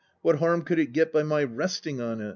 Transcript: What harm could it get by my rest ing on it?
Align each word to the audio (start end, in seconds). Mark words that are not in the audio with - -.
What 0.23 0.37
harm 0.37 0.63
could 0.63 0.79
it 0.79 0.93
get 0.93 1.13
by 1.13 1.21
my 1.21 1.43
rest 1.43 1.85
ing 1.85 2.01
on 2.01 2.21
it? 2.21 2.29